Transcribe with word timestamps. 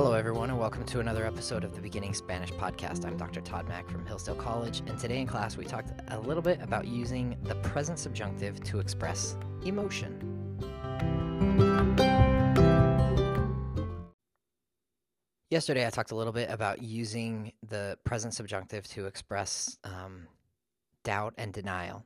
Hello, 0.00 0.12
everyone, 0.12 0.48
and 0.48 0.56
welcome 0.60 0.84
to 0.84 1.00
another 1.00 1.26
episode 1.26 1.64
of 1.64 1.74
the 1.74 1.80
Beginning 1.80 2.14
Spanish 2.14 2.52
podcast. 2.52 3.04
I'm 3.04 3.16
Dr. 3.16 3.40
Todd 3.40 3.66
Mack 3.66 3.90
from 3.90 4.06
Hillsdale 4.06 4.36
College, 4.36 4.80
and 4.86 4.96
today 4.96 5.20
in 5.20 5.26
class 5.26 5.56
we 5.56 5.64
talked 5.64 5.90
a 6.06 6.20
little 6.20 6.40
bit 6.40 6.62
about 6.62 6.86
using 6.86 7.36
the 7.42 7.56
present 7.56 7.98
subjunctive 7.98 8.62
to 8.62 8.78
express 8.78 9.36
emotion. 9.64 10.20
Yesterday, 15.50 15.84
I 15.84 15.90
talked 15.90 16.12
a 16.12 16.14
little 16.14 16.32
bit 16.32 16.48
about 16.48 16.80
using 16.80 17.52
the 17.68 17.98
present 18.04 18.34
subjunctive 18.34 18.86
to 18.90 19.06
express 19.06 19.78
um, 19.82 20.28
doubt 21.02 21.34
and 21.38 21.52
denial. 21.52 22.04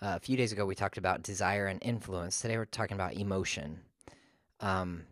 Uh, 0.00 0.14
a 0.16 0.20
few 0.20 0.38
days 0.38 0.50
ago, 0.50 0.64
we 0.64 0.74
talked 0.74 0.96
about 0.96 1.22
desire 1.22 1.66
and 1.66 1.78
influence. 1.82 2.40
Today, 2.40 2.56
we're 2.56 2.64
talking 2.64 2.94
about 2.94 3.12
emotion. 3.12 3.80
Um, 4.60 5.02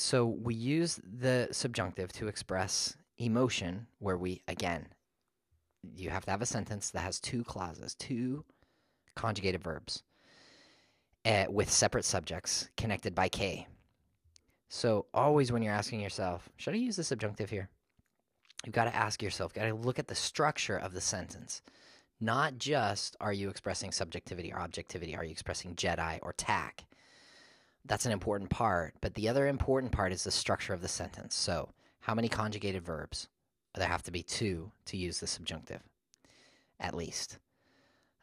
so 0.00 0.26
we 0.26 0.54
use 0.54 1.00
the 1.04 1.48
subjunctive 1.52 2.12
to 2.12 2.28
express 2.28 2.96
emotion, 3.18 3.86
where 3.98 4.16
we, 4.16 4.42
again, 4.48 4.86
you 5.94 6.10
have 6.10 6.24
to 6.24 6.30
have 6.30 6.42
a 6.42 6.46
sentence 6.46 6.90
that 6.90 7.00
has 7.00 7.20
two 7.20 7.44
clauses, 7.44 7.94
two 7.94 8.44
conjugated 9.14 9.62
verbs 9.62 10.02
uh, 11.24 11.46
with 11.48 11.70
separate 11.70 12.04
subjects 12.04 12.68
connected 12.76 13.14
by 13.14 13.28
que. 13.28 13.66
So 14.68 15.06
always 15.14 15.50
when 15.50 15.62
you're 15.62 15.72
asking 15.72 16.00
yourself, 16.00 16.48
should 16.56 16.74
I 16.74 16.78
use 16.78 16.96
the 16.96 17.04
subjunctive 17.04 17.50
here? 17.50 17.68
You've 18.64 18.74
got 18.74 18.84
to 18.84 18.94
ask 18.94 19.22
yourself, 19.22 19.54
got 19.54 19.64
to 19.64 19.74
look 19.74 19.98
at 19.98 20.08
the 20.08 20.14
structure 20.14 20.76
of 20.76 20.92
the 20.92 21.00
sentence. 21.00 21.62
Not 22.20 22.58
just 22.58 23.16
are 23.20 23.32
you 23.32 23.48
expressing 23.48 23.92
subjectivity 23.92 24.52
or 24.52 24.58
objectivity, 24.58 25.16
are 25.16 25.24
you 25.24 25.30
expressing 25.30 25.74
Jedi 25.76 26.18
or 26.22 26.32
tack? 26.32 26.84
That's 27.88 28.06
an 28.06 28.12
important 28.12 28.50
part. 28.50 28.94
But 29.00 29.14
the 29.14 29.28
other 29.28 29.46
important 29.46 29.92
part 29.92 30.12
is 30.12 30.24
the 30.24 30.30
structure 30.30 30.74
of 30.74 30.82
the 30.82 30.88
sentence. 30.88 31.34
So, 31.34 31.70
how 32.00 32.14
many 32.14 32.28
conjugated 32.28 32.84
verbs? 32.84 33.28
There 33.74 33.88
have 33.88 34.02
to 34.04 34.10
be 34.10 34.22
two 34.22 34.72
to 34.86 34.96
use 34.96 35.20
the 35.20 35.26
subjunctive, 35.26 35.82
at 36.80 36.94
least. 36.94 37.38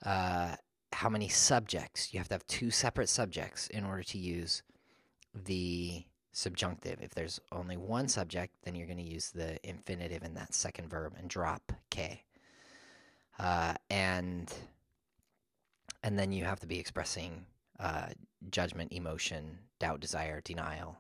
Uh, 0.06 0.56
how 0.92 1.10
many 1.10 1.28
subjects? 1.28 2.14
You 2.14 2.20
have 2.20 2.28
to 2.30 2.36
have 2.36 2.48
two 2.48 2.72
separate 2.72 3.10
subjects 3.10 3.68
in 3.68 3.84
order 3.84 4.04
to 4.04 4.18
use 4.18 4.64
the 5.34 6.04
subjunctive. 6.32 7.00
If 7.02 7.16
there's 7.16 7.40
only 7.52 7.78
one 7.78 8.08
subject, 8.08 8.54
then 8.64 8.76
you're 8.76 8.88
going 8.88 8.98
to 8.98 9.04
use 9.04 9.32
the 9.32 9.58
infinitive 9.68 10.24
in 10.24 10.34
that 10.36 10.54
second 10.54 10.90
verb 10.90 11.14
and 11.18 11.30
drop 11.30 11.72
que. 11.90 12.24
Uh, 13.40 13.74
and 13.90 14.54
and 16.04 16.20
then 16.20 16.32
you 16.32 16.46
have 16.46 16.60
to 16.60 16.68
be 16.68 16.80
expressing 16.80 17.46
uh, 17.80 18.08
judgment, 18.50 18.92
emotion, 18.92 19.60
doubt, 19.80 20.00
desire, 20.00 20.42
denial, 20.42 20.98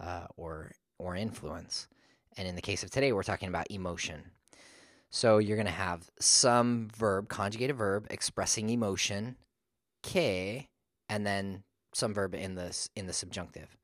uh, 0.00 0.26
or 0.36 0.72
or 0.98 1.16
influence. 1.16 1.88
And 2.36 2.46
in 2.46 2.54
the 2.54 2.62
case 2.62 2.82
of 2.82 2.90
today, 2.90 3.12
we're 3.12 3.22
talking 3.22 3.48
about 3.48 3.70
emotion. 3.70 4.30
So 5.10 5.38
you're 5.38 5.56
going 5.56 5.66
to 5.66 5.72
have 5.72 6.10
some 6.20 6.88
verb, 6.96 7.28
conjugated 7.28 7.76
verb, 7.76 8.06
expressing 8.10 8.68
emotion, 8.68 9.36
que, 10.02 10.68
and 11.08 11.26
then 11.26 11.64
some 11.94 12.12
verb 12.12 12.34
in 12.34 12.54
the 12.54 12.88
in 12.94 13.06
the 13.06 13.12
subjunctive. 13.12 13.76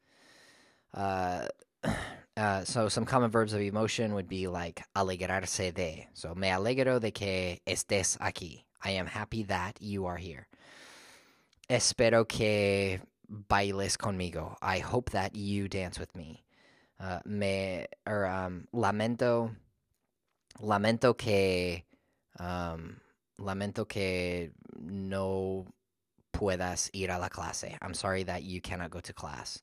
Uh, 0.93 1.49
uh, 2.37 2.65
so 2.65 2.89
some 2.89 3.05
common 3.05 3.31
verbs 3.31 3.53
of 3.53 3.61
emotion 3.61 4.15
would 4.15 4.29
be 4.29 4.47
like 4.47 4.83
alegrarse 4.97 5.75
de. 5.75 6.07
So 6.15 6.35
me 6.35 6.49
alegro 6.49 7.01
de 7.01 7.11
que 7.11 7.59
estés 7.67 8.19
aquí. 8.19 8.65
I 8.83 8.91
am 8.91 9.07
happy 9.07 9.45
that 9.45 9.81
you 9.81 10.07
are 10.07 10.19
here. 10.19 10.47
Espero 11.69 12.27
que 12.27 13.01
bailes 13.29 13.97
conmigo. 13.97 14.57
I 14.61 14.79
hope 14.79 15.11
that 15.11 15.35
you 15.35 15.69
dance 15.69 15.99
with 15.99 16.15
me. 16.15 16.45
Uh, 17.01 17.21
me 17.25 17.87
or 18.07 18.27
um, 18.27 18.69
lamento 18.73 19.51
lamento 20.61 21.17
que 21.17 21.85
um, 22.39 22.97
lamento 23.39 23.89
que 23.89 24.53
no 24.81 25.67
puedas 26.33 26.91
ir 26.93 27.11
a 27.11 27.19
la 27.19 27.29
clase. 27.29 27.77
I'm 27.81 27.95
sorry 27.95 28.25
that 28.25 28.43
you 28.43 28.61
cannot 28.61 28.91
go 28.91 29.01
to 29.01 29.13
class. 29.13 29.63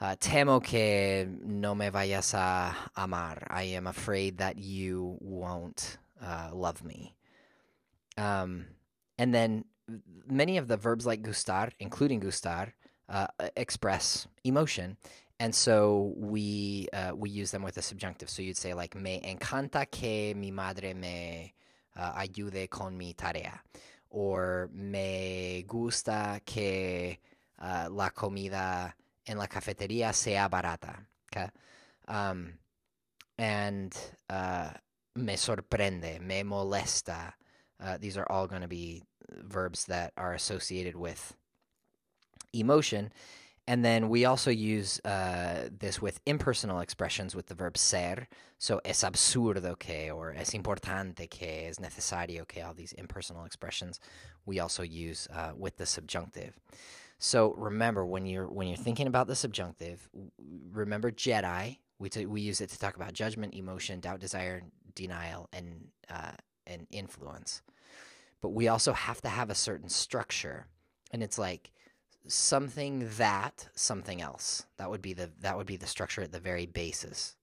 Uh, 0.00 0.16
temo 0.16 0.62
que 0.62 1.26
no 1.44 1.74
me 1.74 1.90
vayas 1.90 2.32
a 2.34 2.74
amar. 2.96 3.46
I 3.50 3.64
am 3.64 3.86
afraid 3.86 4.38
that 4.38 4.58
you 4.58 5.18
won't 5.20 5.98
uh, 6.22 6.50
love 6.54 6.82
me. 6.82 7.14
Um, 8.16 8.66
and 9.18 9.34
then 9.34 9.64
many 10.26 10.56
of 10.58 10.68
the 10.68 10.76
verbs 10.76 11.06
like 11.06 11.22
gustar, 11.22 11.70
including 11.78 12.20
gustar, 12.20 12.72
uh, 13.08 13.26
express 13.56 14.26
emotion. 14.44 14.96
And 15.38 15.54
so 15.54 16.12
we 16.16 16.88
uh, 16.92 17.12
we 17.16 17.30
use 17.30 17.50
them 17.50 17.62
with 17.62 17.78
a 17.78 17.82
subjunctive. 17.82 18.28
So 18.28 18.42
you'd 18.42 18.58
say 18.58 18.74
like 18.74 18.94
me 18.94 19.20
encanta 19.24 19.90
que 19.90 20.34
mi 20.34 20.50
madre 20.50 20.92
me 20.92 21.54
uh, 21.96 22.12
ayude 22.12 22.68
con 22.68 22.96
mi 22.96 23.14
tarea, 23.14 23.58
or 24.10 24.68
me 24.74 25.64
gusta 25.66 26.40
que 26.44 27.18
uh, 27.58 27.88
la 27.90 28.10
comida 28.10 28.94
en 29.26 29.38
la 29.38 29.46
cafetería 29.46 30.12
sea 30.12 30.46
barata. 30.48 31.06
Okay, 31.32 31.48
um, 32.06 32.52
and 33.38 33.96
uh, 34.28 34.68
me 35.16 35.36
sorprende, 35.36 36.20
me 36.20 36.42
molesta. 36.42 37.32
Uh, 37.82 37.96
these 37.98 38.16
are 38.16 38.26
all 38.30 38.46
going 38.46 38.62
to 38.62 38.68
be 38.68 39.02
verbs 39.42 39.86
that 39.86 40.12
are 40.16 40.34
associated 40.34 40.96
with 40.96 41.36
emotion. 42.52 43.12
And 43.66 43.84
then 43.84 44.08
we 44.08 44.24
also 44.24 44.50
use 44.50 45.00
uh, 45.04 45.68
this 45.78 46.02
with 46.02 46.20
impersonal 46.26 46.80
expressions 46.80 47.36
with 47.36 47.46
the 47.46 47.54
verb 47.54 47.78
ser. 47.78 48.26
So 48.58 48.80
es 48.84 49.04
absurdo 49.04 49.78
que, 49.78 50.10
or 50.10 50.34
es 50.36 50.50
importante 50.50 51.30
que, 51.30 51.68
es 51.68 51.78
necesario 51.78 52.48
que, 52.48 52.62
all 52.62 52.74
these 52.74 52.92
impersonal 52.94 53.44
expressions 53.44 54.00
we 54.44 54.58
also 54.58 54.82
use 54.82 55.28
uh, 55.32 55.52
with 55.56 55.76
the 55.76 55.86
subjunctive. 55.86 56.58
So 57.18 57.54
remember 57.56 58.04
when 58.04 58.26
you're 58.26 58.48
when 58.48 58.66
you're 58.66 58.76
thinking 58.76 59.06
about 59.06 59.26
the 59.26 59.36
subjunctive, 59.36 60.08
remember 60.72 61.12
Jedi. 61.12 61.78
We 61.98 62.08
t- 62.08 62.26
we 62.26 62.40
use 62.40 62.62
it 62.62 62.70
to 62.70 62.78
talk 62.78 62.96
about 62.96 63.12
judgment, 63.12 63.54
emotion, 63.54 64.00
doubt, 64.00 64.20
desire, 64.20 64.62
denial, 64.94 65.48
and 65.52 65.88
uh, 66.10 66.32
and 66.66 66.86
influence 66.90 67.60
but 68.40 68.50
we 68.50 68.68
also 68.68 68.92
have 68.92 69.20
to 69.22 69.28
have 69.28 69.50
a 69.50 69.54
certain 69.54 69.88
structure 69.88 70.66
and 71.12 71.22
it's 71.22 71.38
like 71.38 71.70
something 72.26 73.08
that 73.16 73.68
something 73.74 74.20
else. 74.20 74.64
That 74.76 74.90
would 74.90 75.02
be 75.02 75.12
the 75.12 75.30
that 75.40 75.56
would 75.56 75.66
be 75.66 75.76
the 75.76 75.86
structure 75.86 76.22
at 76.22 76.32
the 76.32 76.40
very 76.40 76.66
basis. 76.66 77.36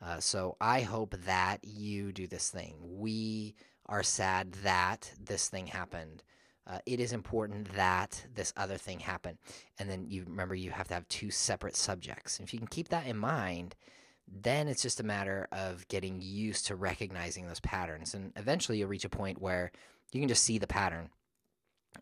Uh, 0.00 0.18
so 0.18 0.56
i 0.60 0.80
hope 0.80 1.14
that 1.26 1.58
you 1.62 2.12
do 2.12 2.26
this 2.26 2.50
thing. 2.50 2.74
We 2.80 3.54
are 3.86 4.02
sad 4.02 4.52
that 4.64 5.12
this 5.22 5.48
thing 5.48 5.66
happened. 5.66 6.22
Uh, 6.66 6.78
it 6.86 7.00
is 7.00 7.12
important 7.12 7.74
that 7.74 8.24
this 8.34 8.52
other 8.56 8.76
thing 8.76 9.00
happened 9.00 9.38
and 9.78 9.90
then 9.90 10.06
you 10.08 10.24
remember 10.24 10.54
you 10.54 10.70
have 10.70 10.88
to 10.88 10.94
have 10.94 11.08
two 11.08 11.30
separate 11.30 11.76
subjects. 11.76 12.38
If 12.40 12.52
you 12.52 12.58
can 12.58 12.68
keep 12.68 12.88
that 12.88 13.06
in 13.06 13.16
mind 13.16 13.74
then 14.28 14.68
it's 14.68 14.82
just 14.82 15.00
a 15.00 15.04
matter 15.04 15.46
of 15.52 15.86
getting 15.88 16.20
used 16.22 16.66
to 16.66 16.76
recognizing 16.76 17.46
those 17.46 17.60
patterns. 17.60 18.14
And 18.14 18.32
eventually 18.36 18.78
you'll 18.78 18.88
reach 18.88 19.04
a 19.04 19.10
point 19.10 19.42
where 19.42 19.72
you 20.12 20.20
can 20.20 20.28
just 20.28 20.44
see 20.44 20.58
the 20.58 20.66
pattern 20.66 21.08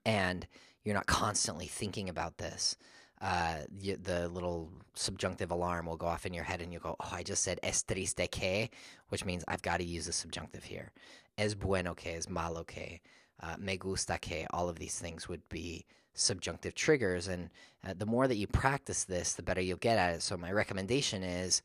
and 0.05 0.47
you're 0.85 0.95
not 0.95 1.07
constantly 1.07 1.67
thinking 1.67 2.09
about 2.09 2.39
this. 2.39 2.77
Uh, 3.21 3.59
you, 3.79 3.97
the 3.97 4.29
little 4.29 4.71
subjunctive 4.95 5.51
alarm 5.51 5.87
will 5.87 5.97
go 5.97 6.07
off 6.07 6.25
in 6.25 6.33
your 6.33 6.45
head 6.45 6.63
and 6.63 6.73
you 6.73 6.79
go, 6.79 6.97
oh, 6.99 7.11
I 7.13 7.23
just 7.23 7.43
said 7.43 7.61
es 7.63 7.83
triste 7.83 8.31
que, 8.31 8.71
which 9.11 9.25
means 9.25 9.45
I've 9.47 9.63
got 9.63 9.79
to 9.79 9.85
use 9.85 10.07
the 10.07 10.13
subjunctive 10.13 10.65
here. 10.65 10.91
Es 11.37 11.55
bueno 11.55 11.95
que, 11.95 12.17
es 12.17 12.29
malo 12.29 12.65
que, 12.65 13.01
uh, 13.43 13.57
me 13.59 13.77
gusta 13.77 14.19
que, 14.19 14.47
all 14.53 14.69
of 14.69 14.79
these 14.79 14.99
things 14.99 15.29
would 15.29 15.47
be 15.51 15.85
subjunctive 16.15 16.75
triggers. 16.75 17.29
And 17.29 17.51
uh, 17.87 17.93
the 17.97 18.07
more 18.07 18.27
that 18.27 18.37
you 18.37 18.47
practice 18.47 19.05
this, 19.05 19.35
the 19.35 19.43
better 19.43 19.61
you'll 19.61 19.77
get 19.77 19.99
at 19.99 20.15
it. 20.15 20.23
So 20.23 20.37
my 20.37 20.51
recommendation 20.51 21.23
is 21.23 21.63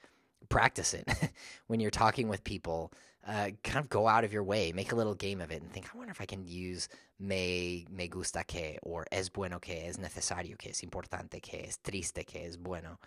practice 0.49 0.93
it 0.93 1.07
when 1.67 1.79
you're 1.79 1.89
talking 1.89 2.27
with 2.27 2.43
people 2.43 2.91
uh, 3.27 3.49
kind 3.63 3.83
of 3.83 3.89
go 3.89 4.07
out 4.07 4.23
of 4.23 4.31
your 4.31 4.43
way, 4.43 4.71
make 4.71 4.91
a 4.91 4.95
little 4.95 5.15
game 5.15 5.41
of 5.41 5.51
it, 5.51 5.61
and 5.61 5.71
think, 5.71 5.87
I 5.93 5.97
wonder 5.97 6.11
if 6.11 6.21
I 6.21 6.25
can 6.25 6.45
use 6.45 6.87
me, 7.19 7.87
me 7.89 8.07
gusta 8.07 8.43
que, 8.45 8.77
or 8.83 9.05
es 9.11 9.29
bueno 9.29 9.59
que, 9.59 9.87
es 9.87 9.97
necesario 9.97 10.57
que, 10.57 10.69
es 10.69 10.83
importante 10.83 11.41
que, 11.41 11.65
es 11.67 11.77
triste 11.77 12.25
que, 12.25 12.45
es 12.45 12.57
bueno. 12.57 12.99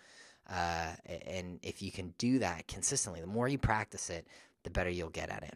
Uh, 0.49 0.95
and 1.27 1.59
if 1.61 1.81
you 1.81 1.91
can 1.91 2.13
do 2.17 2.39
that 2.39 2.67
consistently, 2.67 3.21
the 3.21 3.27
more 3.27 3.47
you 3.47 3.57
practice 3.57 4.09
it, 4.09 4.27
the 4.63 4.69
better 4.69 4.89
you'll 4.89 5.09
get 5.09 5.29
at 5.29 5.43
it. 5.43 5.55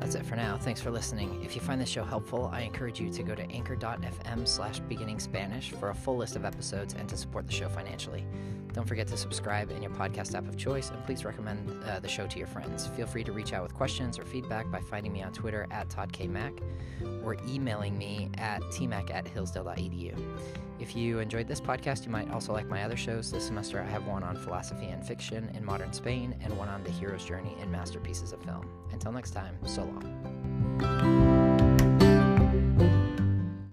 That's 0.00 0.14
it 0.14 0.24
for 0.24 0.36
now. 0.36 0.47
Thanks 0.60 0.80
for 0.80 0.90
listening. 0.90 1.40
If 1.42 1.54
you 1.54 1.60
find 1.60 1.80
this 1.80 1.88
show 1.88 2.04
helpful, 2.04 2.50
I 2.52 2.60
encourage 2.60 3.00
you 3.00 3.10
to 3.12 3.22
go 3.22 3.34
to 3.34 3.48
anchor.fm 3.50 4.46
slash 4.46 4.80
beginning 4.80 5.20
Spanish 5.20 5.70
for 5.70 5.90
a 5.90 5.94
full 5.94 6.16
list 6.16 6.36
of 6.36 6.44
episodes 6.44 6.94
and 6.94 7.08
to 7.08 7.16
support 7.16 7.46
the 7.46 7.52
show 7.52 7.68
financially. 7.68 8.26
Don't 8.72 8.86
forget 8.86 9.06
to 9.08 9.16
subscribe 9.16 9.70
in 9.70 9.82
your 9.82 9.92
podcast 9.92 10.34
app 10.34 10.46
of 10.48 10.56
choice, 10.56 10.90
and 10.90 11.02
please 11.06 11.24
recommend 11.24 11.82
uh, 11.84 12.00
the 12.00 12.08
show 12.08 12.26
to 12.26 12.38
your 12.38 12.46
friends. 12.46 12.86
Feel 12.88 13.06
free 13.06 13.24
to 13.24 13.32
reach 13.32 13.52
out 13.52 13.62
with 13.62 13.72
questions 13.72 14.18
or 14.18 14.24
feedback 14.24 14.70
by 14.70 14.80
finding 14.80 15.12
me 15.12 15.22
on 15.22 15.32
Twitter 15.32 15.66
at 15.70 15.88
ToddKMack 15.88 16.60
or 17.24 17.36
emailing 17.48 17.96
me 17.96 18.30
at 18.36 18.60
tmack 18.64 19.12
at 19.12 19.26
hillsdale.edu. 19.26 20.14
If 20.78 20.94
you 20.94 21.18
enjoyed 21.18 21.48
this 21.48 21.60
podcast, 21.60 22.04
you 22.04 22.12
might 22.12 22.30
also 22.30 22.52
like 22.52 22.68
my 22.68 22.84
other 22.84 22.96
shows. 22.96 23.32
This 23.32 23.46
semester, 23.46 23.80
I 23.80 23.90
have 23.90 24.06
one 24.06 24.22
on 24.22 24.36
philosophy 24.36 24.86
and 24.86 25.04
fiction 25.04 25.50
in 25.54 25.64
modern 25.64 25.92
Spain 25.92 26.36
and 26.42 26.56
one 26.56 26.68
on 26.68 26.84
the 26.84 26.90
hero's 26.90 27.24
journey 27.24 27.56
in 27.60 27.70
masterpieces 27.70 28.32
of 28.32 28.42
film. 28.42 28.68
Until 28.92 29.12
next 29.12 29.32
time, 29.32 29.56
so 29.66 29.82
long. 29.82 30.47
Bye. 30.78 31.17